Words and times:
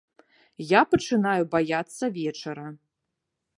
Я 0.67 0.81
пачынаю 0.93 1.43
баяцца 1.53 2.05
вечара. 2.19 2.67